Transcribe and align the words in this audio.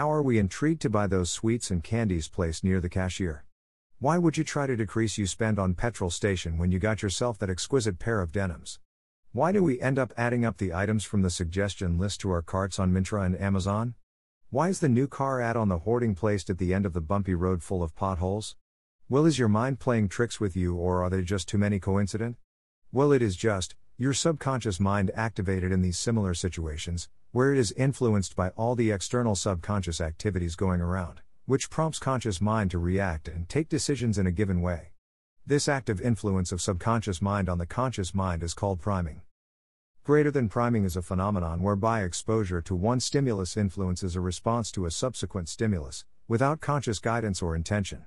How 0.00 0.10
are 0.10 0.22
we 0.22 0.38
intrigued 0.38 0.80
to 0.80 0.88
buy 0.88 1.06
those 1.08 1.30
sweets 1.30 1.70
and 1.70 1.84
candies 1.84 2.26
placed 2.26 2.64
near 2.64 2.80
the 2.80 2.88
cashier? 2.88 3.44
Why 3.98 4.16
would 4.16 4.38
you 4.38 4.44
try 4.44 4.66
to 4.66 4.74
decrease 4.74 5.18
you 5.18 5.26
spend 5.26 5.58
on 5.58 5.74
petrol 5.74 6.08
station 6.08 6.56
when 6.56 6.72
you 6.72 6.78
got 6.78 7.02
yourself 7.02 7.38
that 7.38 7.50
exquisite 7.50 7.98
pair 7.98 8.22
of 8.22 8.32
denims? 8.32 8.78
Why 9.32 9.52
do 9.52 9.62
we 9.62 9.78
end 9.78 9.98
up 9.98 10.14
adding 10.16 10.42
up 10.42 10.56
the 10.56 10.72
items 10.72 11.04
from 11.04 11.20
the 11.20 11.28
suggestion 11.28 11.98
list 11.98 12.22
to 12.22 12.30
our 12.30 12.40
carts 12.40 12.78
on 12.78 12.94
Myntra 12.94 13.26
and 13.26 13.38
Amazon? 13.38 13.92
Why 14.48 14.70
is 14.70 14.80
the 14.80 14.88
new 14.88 15.06
car 15.06 15.38
ad 15.38 15.54
on 15.54 15.68
the 15.68 15.80
hoarding 15.80 16.14
placed 16.14 16.48
at 16.48 16.56
the 16.56 16.72
end 16.72 16.86
of 16.86 16.94
the 16.94 17.02
bumpy 17.02 17.34
road 17.34 17.62
full 17.62 17.82
of 17.82 17.94
potholes? 17.94 18.56
Well, 19.10 19.26
is 19.26 19.38
your 19.38 19.48
mind 19.48 19.80
playing 19.80 20.08
tricks 20.08 20.40
with 20.40 20.56
you 20.56 20.76
or 20.76 21.04
are 21.04 21.10
they 21.10 21.20
just 21.20 21.46
too 21.46 21.58
many 21.58 21.78
coincident? 21.78 22.38
Well, 22.90 23.12
it 23.12 23.20
is 23.20 23.36
just, 23.36 23.74
your 23.98 24.14
subconscious 24.14 24.80
mind 24.80 25.10
activated 25.14 25.70
in 25.70 25.82
these 25.82 25.98
similar 25.98 26.32
situations, 26.32 27.10
where 27.32 27.52
it 27.52 27.58
is 27.58 27.72
influenced 27.72 28.34
by 28.34 28.48
all 28.50 28.74
the 28.74 28.90
external 28.90 29.36
subconscious 29.36 30.00
activities 30.00 30.56
going 30.56 30.80
around, 30.80 31.20
which 31.46 31.70
prompts 31.70 32.00
conscious 32.00 32.40
mind 32.40 32.72
to 32.72 32.78
react 32.78 33.28
and 33.28 33.48
take 33.48 33.68
decisions 33.68 34.18
in 34.18 34.26
a 34.26 34.32
given 34.32 34.60
way. 34.60 34.90
This 35.46 35.68
active 35.68 36.00
influence 36.00 36.50
of 36.50 36.60
subconscious 36.60 37.22
mind 37.22 37.48
on 37.48 37.58
the 37.58 37.66
conscious 37.66 38.14
mind 38.14 38.42
is 38.42 38.52
called 38.52 38.80
priming. 38.80 39.22
Greater 40.02 40.32
than 40.32 40.48
priming 40.48 40.84
is 40.84 40.96
a 40.96 41.02
phenomenon 41.02 41.62
whereby 41.62 42.02
exposure 42.02 42.60
to 42.62 42.74
one 42.74 42.98
stimulus 42.98 43.56
influences 43.56 44.16
a 44.16 44.20
response 44.20 44.72
to 44.72 44.86
a 44.86 44.90
subsequent 44.90 45.48
stimulus, 45.48 46.04
without 46.26 46.60
conscious 46.60 46.98
guidance 46.98 47.40
or 47.40 47.54
intention. 47.54 48.06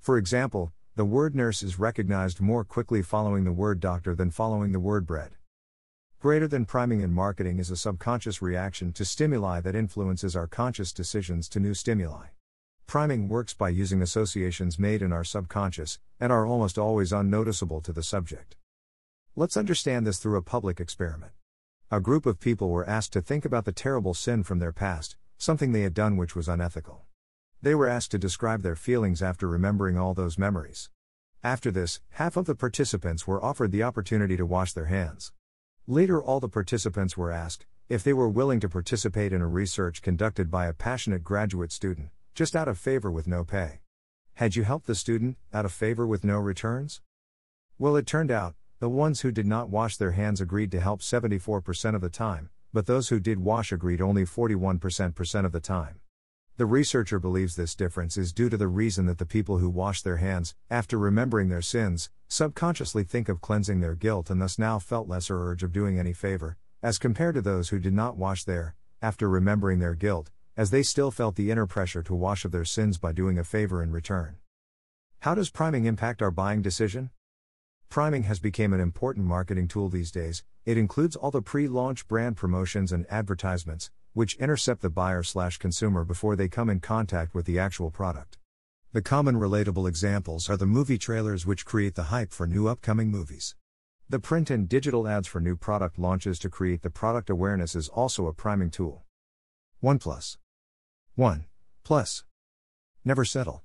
For 0.00 0.18
example, 0.18 0.72
the 0.96 1.04
word 1.04 1.36
nurse 1.36 1.62
is 1.62 1.78
recognized 1.78 2.40
more 2.40 2.64
quickly 2.64 3.02
following 3.02 3.44
the 3.44 3.52
word 3.52 3.78
doctor 3.78 4.14
than 4.16 4.30
following 4.30 4.72
the 4.72 4.80
word 4.80 5.06
bread. 5.06 5.36
Greater 6.18 6.48
than 6.48 6.64
priming 6.64 7.02
in 7.02 7.12
marketing 7.12 7.58
is 7.58 7.70
a 7.70 7.76
subconscious 7.76 8.40
reaction 8.40 8.90
to 8.90 9.04
stimuli 9.04 9.60
that 9.60 9.74
influences 9.74 10.34
our 10.34 10.46
conscious 10.46 10.90
decisions 10.90 11.46
to 11.46 11.60
new 11.60 11.74
stimuli. 11.74 12.28
Priming 12.86 13.28
works 13.28 13.52
by 13.52 13.68
using 13.68 14.00
associations 14.00 14.78
made 14.78 15.02
in 15.02 15.12
our 15.12 15.24
subconscious, 15.24 15.98
and 16.18 16.32
are 16.32 16.46
almost 16.46 16.78
always 16.78 17.12
unnoticeable 17.12 17.82
to 17.82 17.92
the 17.92 18.02
subject. 18.02 18.56
Let's 19.36 19.58
understand 19.58 20.06
this 20.06 20.18
through 20.18 20.38
a 20.38 20.42
public 20.42 20.80
experiment. 20.80 21.32
A 21.90 22.00
group 22.00 22.24
of 22.24 22.40
people 22.40 22.70
were 22.70 22.88
asked 22.88 23.12
to 23.12 23.20
think 23.20 23.44
about 23.44 23.66
the 23.66 23.72
terrible 23.72 24.14
sin 24.14 24.42
from 24.42 24.58
their 24.58 24.72
past, 24.72 25.16
something 25.36 25.72
they 25.72 25.82
had 25.82 25.92
done 25.92 26.16
which 26.16 26.34
was 26.34 26.48
unethical. 26.48 27.04
They 27.60 27.74
were 27.74 27.88
asked 27.88 28.10
to 28.12 28.18
describe 28.18 28.62
their 28.62 28.74
feelings 28.74 29.22
after 29.22 29.46
remembering 29.46 29.98
all 29.98 30.14
those 30.14 30.38
memories. 30.38 30.88
After 31.44 31.70
this, 31.70 32.00
half 32.12 32.38
of 32.38 32.46
the 32.46 32.54
participants 32.54 33.26
were 33.26 33.44
offered 33.44 33.70
the 33.70 33.82
opportunity 33.82 34.38
to 34.38 34.46
wash 34.46 34.72
their 34.72 34.86
hands. 34.86 35.32
Later, 35.88 36.20
all 36.20 36.40
the 36.40 36.48
participants 36.48 37.16
were 37.16 37.30
asked 37.30 37.64
if 37.88 38.02
they 38.02 38.12
were 38.12 38.28
willing 38.28 38.58
to 38.58 38.68
participate 38.68 39.32
in 39.32 39.40
a 39.40 39.46
research 39.46 40.02
conducted 40.02 40.50
by 40.50 40.66
a 40.66 40.72
passionate 40.72 41.22
graduate 41.22 41.70
student, 41.70 42.08
just 42.34 42.56
out 42.56 42.66
of 42.66 42.76
favor 42.76 43.08
with 43.08 43.28
no 43.28 43.44
pay. 43.44 43.82
Had 44.34 44.56
you 44.56 44.64
helped 44.64 44.88
the 44.88 44.96
student, 44.96 45.36
out 45.54 45.64
of 45.64 45.70
favor 45.70 46.04
with 46.04 46.24
no 46.24 46.38
returns? 46.38 47.02
Well, 47.78 47.94
it 47.94 48.04
turned 48.04 48.32
out, 48.32 48.56
the 48.80 48.88
ones 48.88 49.20
who 49.20 49.30
did 49.30 49.46
not 49.46 49.70
wash 49.70 49.96
their 49.96 50.10
hands 50.10 50.40
agreed 50.40 50.72
to 50.72 50.80
help 50.80 51.02
74% 51.02 51.94
of 51.94 52.00
the 52.00 52.10
time, 52.10 52.50
but 52.72 52.86
those 52.86 53.10
who 53.10 53.20
did 53.20 53.38
wash 53.38 53.70
agreed 53.70 54.00
only 54.00 54.24
41% 54.24 55.44
of 55.44 55.52
the 55.52 55.60
time. 55.60 56.00
The 56.58 56.64
researcher 56.64 57.18
believes 57.18 57.54
this 57.54 57.74
difference 57.74 58.16
is 58.16 58.32
due 58.32 58.48
to 58.48 58.56
the 58.56 58.66
reason 58.66 59.04
that 59.04 59.18
the 59.18 59.26
people 59.26 59.58
who 59.58 59.68
wash 59.68 60.00
their 60.00 60.16
hands, 60.16 60.54
after 60.70 60.98
remembering 60.98 61.50
their 61.50 61.60
sins, 61.60 62.08
subconsciously 62.28 63.04
think 63.04 63.28
of 63.28 63.42
cleansing 63.42 63.80
their 63.80 63.94
guilt 63.94 64.30
and 64.30 64.40
thus 64.40 64.58
now 64.58 64.78
felt 64.78 65.06
lesser 65.06 65.38
urge 65.50 65.62
of 65.62 65.70
doing 65.70 65.98
any 65.98 66.14
favor, 66.14 66.56
as 66.82 66.96
compared 66.96 67.34
to 67.34 67.42
those 67.42 67.68
who 67.68 67.78
did 67.78 67.92
not 67.92 68.16
wash 68.16 68.44
their, 68.44 68.74
after 69.02 69.28
remembering 69.28 69.80
their 69.80 69.94
guilt, 69.94 70.30
as 70.56 70.70
they 70.70 70.82
still 70.82 71.10
felt 71.10 71.36
the 71.36 71.50
inner 71.50 71.66
pressure 71.66 72.02
to 72.02 72.14
wash 72.14 72.46
of 72.46 72.52
their 72.52 72.64
sins 72.64 72.96
by 72.96 73.12
doing 73.12 73.38
a 73.38 73.44
favor 73.44 73.82
in 73.82 73.92
return. 73.92 74.36
How 75.20 75.34
does 75.34 75.50
priming 75.50 75.84
impact 75.84 76.22
our 76.22 76.30
buying 76.30 76.62
decision? 76.62 77.10
Priming 77.90 78.22
has 78.22 78.38
become 78.38 78.72
an 78.72 78.80
important 78.80 79.26
marketing 79.26 79.68
tool 79.68 79.90
these 79.90 80.10
days. 80.10 80.42
It 80.64 80.78
includes 80.78 81.16
all 81.16 81.30
the 81.30 81.42
pre-launch 81.42 82.08
brand 82.08 82.38
promotions 82.38 82.92
and 82.92 83.04
advertisements, 83.10 83.90
which 84.16 84.34
intercept 84.36 84.80
the 84.80 84.88
buyer 84.88 85.22
slash 85.22 85.58
consumer 85.58 86.02
before 86.02 86.36
they 86.36 86.48
come 86.48 86.70
in 86.70 86.80
contact 86.80 87.34
with 87.34 87.44
the 87.44 87.58
actual 87.58 87.90
product. 87.90 88.38
The 88.94 89.02
common 89.02 89.36
relatable 89.36 89.86
examples 89.86 90.48
are 90.48 90.56
the 90.56 90.64
movie 90.64 90.96
trailers 90.96 91.44
which 91.44 91.66
create 91.66 91.96
the 91.96 92.04
hype 92.04 92.32
for 92.32 92.46
new 92.46 92.66
upcoming 92.66 93.10
movies. 93.10 93.54
The 94.08 94.18
print 94.18 94.48
and 94.48 94.66
digital 94.66 95.06
ads 95.06 95.28
for 95.28 95.38
new 95.38 95.54
product 95.54 95.98
launches 95.98 96.38
to 96.38 96.48
create 96.48 96.80
the 96.80 96.88
product 96.88 97.28
awareness 97.28 97.74
is 97.74 97.90
also 97.90 98.26
a 98.26 98.32
priming 98.32 98.70
tool. 98.70 99.04
OnePlus 99.84 100.38
1 101.16 101.44
plus 101.84 102.24
never 103.04 103.26
settle. 103.26 103.64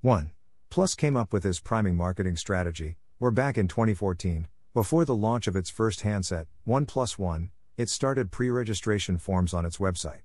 1 0.00 0.32
plus 0.70 0.94
came 0.94 1.18
up 1.18 1.34
with 1.34 1.42
this 1.42 1.60
priming 1.60 1.98
marketing 1.98 2.36
strategy 2.36 2.96
we're 3.18 3.30
back 3.30 3.58
in 3.58 3.68
2014. 3.68 4.46
Before 4.72 5.04
the 5.04 5.14
launch 5.14 5.46
of 5.46 5.54
its 5.54 5.68
first 5.68 6.00
handset, 6.00 6.46
OnePlus 6.66 7.18
One, 7.18 7.50
it 7.76 7.90
started 7.90 8.30
pre 8.30 8.48
registration 8.48 9.18
forms 9.18 9.52
on 9.52 9.66
its 9.66 9.76
website. 9.76 10.22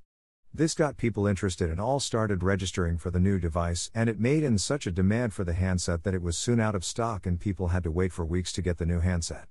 This 0.53 0.73
got 0.73 0.97
people 0.97 1.27
interested 1.27 1.69
and 1.69 1.79
all 1.79 1.99
started 1.99 2.43
registering 2.43 2.97
for 2.97 3.11
the 3.11 3.19
new 3.19 3.39
device, 3.39 3.91
and 3.93 4.09
it 4.09 4.19
made 4.19 4.43
in 4.43 4.57
such 4.57 4.87
a 4.87 4.91
demand 4.91 5.33
for 5.33 5.43
the 5.43 5.53
handset 5.53 6.03
that 6.03 6.13
it 6.13 6.21
was 6.21 6.37
soon 6.37 6.59
out 6.59 6.75
of 6.75 6.85
stock 6.85 7.25
and 7.25 7.39
people 7.39 7.69
had 7.69 7.83
to 7.83 7.91
wait 7.91 8.13
for 8.13 8.23
weeks 8.23 8.53
to 8.53 8.61
get 8.61 8.77
the 8.77 8.85
new 8.85 8.99
handset. 9.01 9.47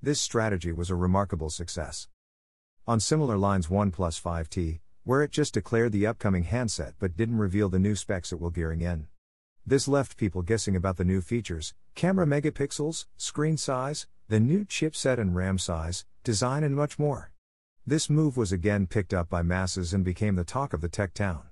This 0.00 0.20
strategy 0.20 0.72
was 0.72 0.90
a 0.90 0.94
remarkable 0.94 1.50
success. 1.50 2.08
On 2.86 3.00
similar 3.00 3.36
lines, 3.36 3.66
OnePlus 3.66 4.20
5T, 4.20 4.80
where 5.04 5.22
it 5.22 5.32
just 5.32 5.54
declared 5.54 5.92
the 5.92 6.06
upcoming 6.06 6.44
handset 6.44 6.94
but 6.98 7.16
didn't 7.16 7.38
reveal 7.38 7.68
the 7.68 7.78
new 7.78 7.96
specs 7.96 8.32
it 8.32 8.40
will 8.40 8.50
gearing 8.50 8.80
in. 8.80 9.08
This 9.66 9.88
left 9.88 10.16
people 10.16 10.42
guessing 10.42 10.76
about 10.76 10.96
the 10.96 11.04
new 11.04 11.20
features, 11.20 11.74
camera 11.94 12.26
megapixels, 12.26 13.06
screen 13.16 13.56
size, 13.56 14.06
the 14.28 14.40
new 14.40 14.64
chipset 14.64 15.18
and 15.18 15.34
RAM 15.34 15.58
size, 15.58 16.04
design, 16.22 16.64
and 16.64 16.76
much 16.76 16.98
more. 16.98 17.29
This 17.90 18.08
move 18.08 18.36
was 18.36 18.52
again 18.52 18.86
picked 18.86 19.12
up 19.12 19.28
by 19.28 19.42
masses 19.42 19.92
and 19.92 20.04
became 20.04 20.36
the 20.36 20.44
talk 20.44 20.72
of 20.72 20.80
the 20.80 20.88
tech 20.88 21.12
town. 21.12 21.48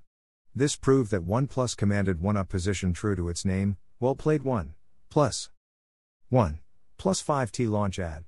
This 0.55 0.77
proved 0.77 1.11
that 1.11 1.27
OnePlus 1.27 1.77
commanded 1.77 2.21
one 2.21 2.37
up 2.37 2.49
position 2.49 2.93
true 2.93 3.17
to 3.17 3.29
its 3.29 3.45
name, 3.45 3.77
well 3.99 4.15
played 4.15 4.45
1 4.45 4.75
plus 5.11 5.51
1 6.29 6.61
plus 6.97 7.21
5T 7.21 7.69
launch 7.69 7.99
ad. 7.99 8.23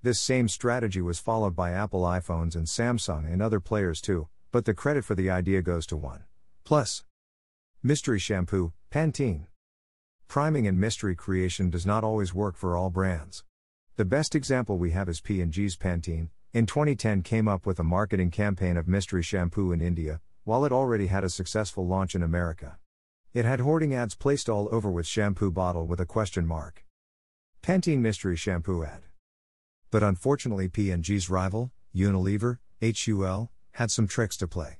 This 0.00 0.20
same 0.20 0.46
strategy 0.46 1.00
was 1.00 1.18
followed 1.18 1.56
by 1.56 1.72
Apple 1.72 2.02
iPhones 2.02 2.54
and 2.54 2.68
Samsung 2.68 3.26
and 3.26 3.42
other 3.42 3.58
players 3.58 4.00
too, 4.00 4.28
but 4.52 4.64
the 4.64 4.72
credit 4.72 5.04
for 5.04 5.16
the 5.16 5.28
idea 5.28 5.60
goes 5.60 5.86
to 5.86 5.96
1 5.96 6.22
plus 6.62 7.02
mystery 7.82 8.20
shampoo, 8.20 8.72
Pantene. 8.92 9.48
Priming 10.28 10.68
and 10.68 10.78
mystery 10.78 11.16
creation 11.16 11.68
does 11.68 11.84
not 11.84 12.04
always 12.04 12.32
work 12.32 12.54
for 12.54 12.76
all 12.76 12.90
brands. 12.90 13.42
The 13.96 14.04
best 14.04 14.36
example 14.36 14.78
we 14.78 14.92
have 14.92 15.08
is 15.08 15.20
P&G's 15.20 15.76
Pantene. 15.76 16.28
In 16.54 16.66
2010 16.66 17.22
came 17.22 17.48
up 17.48 17.66
with 17.66 17.80
a 17.80 17.82
marketing 17.82 18.30
campaign 18.30 18.76
of 18.76 18.86
mystery 18.86 19.24
shampoo 19.24 19.72
in 19.72 19.80
India, 19.80 20.20
while 20.44 20.64
it 20.64 20.70
already 20.70 21.08
had 21.08 21.24
a 21.24 21.28
successful 21.28 21.84
launch 21.84 22.14
in 22.14 22.22
America. 22.22 22.78
It 23.32 23.44
had 23.44 23.58
hoarding 23.58 23.92
ads 23.92 24.14
placed 24.14 24.48
all 24.48 24.68
over 24.70 24.88
with 24.88 25.04
shampoo 25.04 25.50
bottle 25.50 25.84
with 25.84 25.98
a 25.98 26.06
question 26.06 26.46
mark. 26.46 26.84
Pantene 27.60 27.98
mystery 27.98 28.36
shampoo 28.36 28.84
ad. 28.84 29.02
But 29.90 30.04
unfortunately 30.04 30.68
P&G's 30.68 31.28
rival, 31.28 31.72
Unilever, 31.92 32.58
HUL, 32.80 33.50
had 33.72 33.90
some 33.90 34.06
tricks 34.06 34.36
to 34.36 34.46
play. 34.46 34.78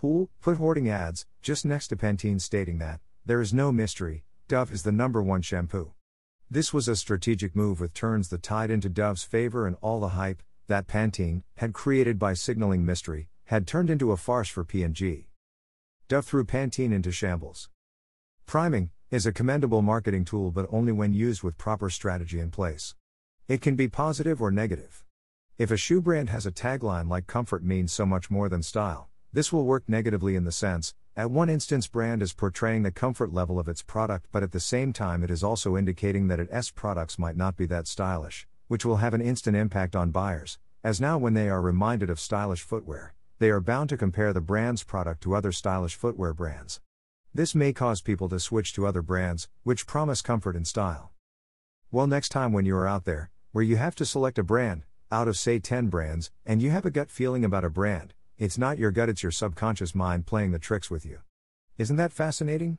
Who 0.00 0.28
put 0.42 0.58
hoarding 0.58 0.90
ads 0.90 1.24
just 1.40 1.64
next 1.64 1.88
to 1.88 1.96
Pantene 1.96 2.42
stating 2.42 2.76
that 2.80 3.00
there 3.24 3.40
is 3.40 3.54
no 3.54 3.72
mystery, 3.72 4.24
Dove 4.48 4.70
is 4.70 4.82
the 4.82 4.92
number 4.92 5.22
one 5.22 5.40
shampoo. 5.40 5.94
This 6.50 6.74
was 6.74 6.88
a 6.88 6.94
strategic 6.94 7.56
move 7.56 7.80
with 7.80 7.94
turns 7.94 8.28
that 8.28 8.42
tied 8.42 8.70
into 8.70 8.90
Dove's 8.90 9.24
favor 9.24 9.66
and 9.66 9.76
all 9.80 9.98
the 9.98 10.10
hype 10.10 10.42
that 10.66 10.86
Pantene 10.86 11.42
had 11.56 11.72
created 11.72 12.18
by 12.18 12.34
signaling 12.34 12.84
mystery 12.84 13.28
had 13.46 13.66
turned 13.66 13.90
into 13.90 14.12
a 14.12 14.16
farce 14.16 14.48
for 14.48 14.64
P&G. 14.64 15.28
Dove 16.08 16.24
threw 16.24 16.44
Pantene 16.44 16.92
into 16.92 17.12
shambles. 17.12 17.68
Priming 18.46 18.90
is 19.10 19.26
a 19.26 19.32
commendable 19.32 19.82
marketing 19.82 20.24
tool 20.24 20.50
but 20.50 20.66
only 20.70 20.92
when 20.92 21.12
used 21.12 21.42
with 21.42 21.58
proper 21.58 21.90
strategy 21.90 22.40
in 22.40 22.50
place. 22.50 22.94
It 23.48 23.60
can 23.60 23.76
be 23.76 23.88
positive 23.88 24.42
or 24.42 24.50
negative. 24.50 25.04
If 25.58 25.70
a 25.70 25.76
shoe 25.76 26.00
brand 26.00 26.30
has 26.30 26.46
a 26.46 26.52
tagline 26.52 27.08
like 27.08 27.26
comfort 27.26 27.62
means 27.62 27.92
so 27.92 28.04
much 28.04 28.30
more 28.30 28.48
than 28.48 28.62
style, 28.62 29.08
this 29.32 29.52
will 29.52 29.64
work 29.64 29.84
negatively 29.88 30.36
in 30.36 30.44
the 30.44 30.52
sense 30.52 30.94
at 31.18 31.30
one 31.30 31.48
instance, 31.48 31.86
brand 31.86 32.20
is 32.20 32.34
portraying 32.34 32.82
the 32.82 32.92
comfort 32.92 33.32
level 33.32 33.58
of 33.58 33.68
its 33.68 33.80
product, 33.80 34.26
but 34.32 34.42
at 34.42 34.52
the 34.52 34.60
same 34.60 34.92
time, 34.92 35.24
it 35.24 35.30
is 35.30 35.42
also 35.42 35.74
indicating 35.74 36.28
that 36.28 36.38
its 36.38 36.70
products 36.70 37.18
might 37.18 37.38
not 37.38 37.56
be 37.56 37.64
that 37.66 37.86
stylish, 37.86 38.46
which 38.68 38.84
will 38.84 38.96
have 38.96 39.14
an 39.14 39.20
instant 39.20 39.56
impact 39.56 39.94
on 39.94 40.10
buyers, 40.10 40.58
as 40.82 41.00
now 41.00 41.18
when 41.18 41.34
they 41.34 41.48
are 41.48 41.60
reminded 41.60 42.10
of 42.10 42.20
stylish 42.20 42.62
footwear, 42.62 43.14
they 43.38 43.50
are 43.50 43.60
bound 43.60 43.88
to 43.88 43.96
compare 43.96 44.32
the 44.32 44.40
brand's 44.40 44.82
product 44.82 45.22
to 45.22 45.34
other 45.34 45.52
stylish 45.52 45.94
footwear 45.94 46.32
brands. 46.32 46.80
This 47.34 47.54
may 47.54 47.72
cause 47.72 48.00
people 48.00 48.28
to 48.30 48.40
switch 48.40 48.72
to 48.74 48.86
other 48.86 49.02
brands, 49.02 49.48
which 49.62 49.86
promise 49.86 50.22
comfort 50.22 50.56
and 50.56 50.66
style. 50.66 51.12
Well, 51.90 52.06
next 52.06 52.30
time 52.30 52.52
when 52.52 52.64
you 52.64 52.76
are 52.76 52.88
out 52.88 53.04
there, 53.04 53.30
where 53.52 53.64
you 53.64 53.76
have 53.76 53.94
to 53.96 54.06
select 54.06 54.38
a 54.38 54.42
brand, 54.42 54.84
out 55.12 55.28
of 55.28 55.36
say 55.36 55.58
10 55.58 55.88
brands, 55.88 56.30
and 56.44 56.62
you 56.62 56.70
have 56.70 56.86
a 56.86 56.90
gut 56.90 57.10
feeling 57.10 57.44
about 57.44 57.64
a 57.64 57.70
brand, 57.70 58.14
It's 58.38 58.58
not 58.58 58.76
your 58.76 58.90
gut, 58.90 59.08
it's 59.08 59.22
your 59.22 59.32
subconscious 59.32 59.94
mind 59.94 60.26
playing 60.26 60.50
the 60.50 60.58
tricks 60.58 60.90
with 60.90 61.06
you. 61.06 61.20
Isn't 61.78 61.96
that 61.96 62.12
fascinating? 62.12 62.76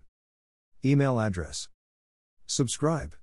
Email 0.85 1.19
address. 1.19 1.67
Subscribe. 2.45 3.17